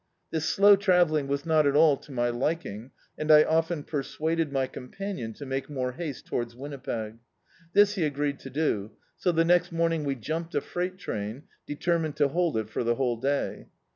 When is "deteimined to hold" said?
11.69-12.57